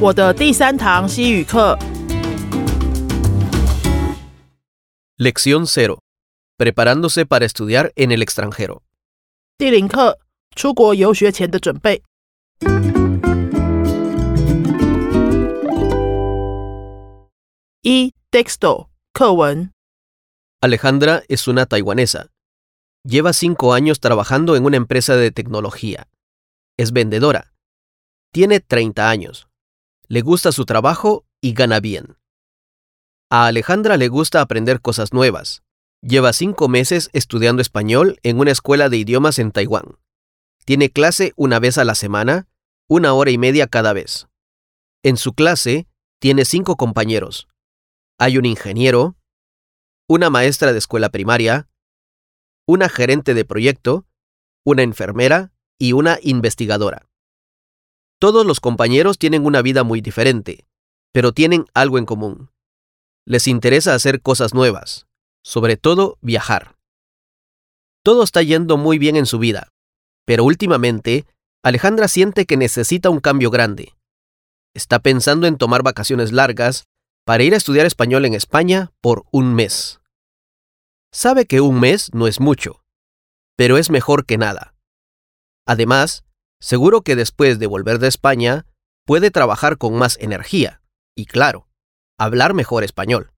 [0.00, 1.78] 我的第三堂西语课
[5.18, 5.98] Lección 0.
[6.56, 8.82] Preparándose para estudiar en el extranjero.
[9.58, 10.18] 第零课
[10.56, 12.02] 出国游学前的准备。
[17.82, 19.70] 一 texto 课文
[20.62, 22.28] Alejandra es una taiwanesa.
[23.04, 26.08] Lleva cinco años trabajando en una empresa de tecnología.
[26.78, 27.52] Es vendedora.
[28.32, 29.48] Tiene 30 años.
[30.07, 32.17] Le gusta su trabajo y gana bien.
[33.31, 35.63] A Alejandra le gusta aprender cosas nuevas.
[36.01, 39.97] Lleva cinco meses estudiando español en una escuela de idiomas en Taiwán.
[40.63, 42.47] Tiene clase una vez a la semana,
[42.87, 44.27] una hora y media cada vez.
[45.03, 45.87] En su clase
[46.19, 47.47] tiene cinco compañeros.
[48.19, 49.15] Hay un ingeniero,
[50.07, 51.67] una maestra de escuela primaria,
[52.67, 54.05] una gerente de proyecto,
[54.63, 57.07] una enfermera y una investigadora.
[58.25, 60.65] Todos los compañeros tienen una vida muy diferente,
[61.13, 62.49] pero tienen algo en común.
[63.23, 65.05] Les interesa hacer cosas nuevas,
[65.43, 66.75] sobre todo viajar.
[68.03, 69.71] Todo está yendo muy bien en su vida,
[70.25, 71.27] pero últimamente
[71.61, 73.93] Alejandra siente que necesita un cambio grande.
[74.73, 76.85] Está pensando en tomar vacaciones largas
[77.25, 79.99] para ir a estudiar español en España por un mes.
[81.13, 82.81] Sabe que un mes no es mucho,
[83.55, 84.73] pero es mejor que nada.
[85.67, 86.24] Además,
[86.61, 88.65] seguro que después de volver de España,
[89.05, 90.81] puede trabajar con más energía
[91.15, 91.67] y, claro,
[92.17, 93.31] hablar mejor español.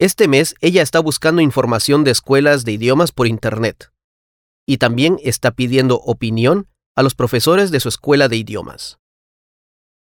[0.00, 3.92] Este mes ella está buscando información de escuelas de idiomas por Internet
[4.66, 8.98] y también está pidiendo opinión a los profesores de su escuela de idiomas.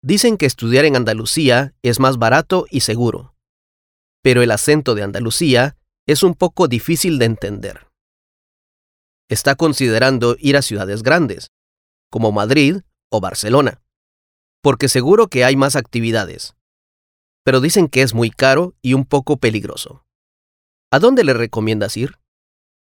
[0.01, 3.35] Dicen que estudiar en Andalucía es más barato y seguro,
[4.21, 5.77] pero el acento de Andalucía
[6.07, 7.87] es un poco difícil de entender.
[9.29, 11.51] Está considerando ir a ciudades grandes,
[12.13, 13.81] como Madrid o Barcelona,
[14.61, 16.55] porque seguro que hay más actividades,
[17.43, 20.05] pero dicen que es muy caro y un poco peligroso.
[20.91, 22.19] ¿A dónde le recomiendas ir?